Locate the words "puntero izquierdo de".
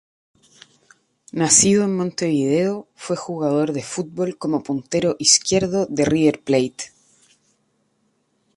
4.63-6.05